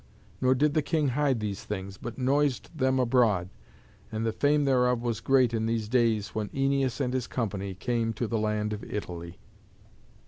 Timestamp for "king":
0.81-1.09